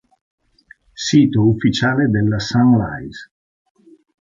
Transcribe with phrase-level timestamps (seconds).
[0.95, 3.29] Sito ufficiale della Sunrise